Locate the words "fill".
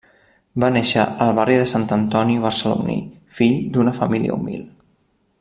3.41-3.61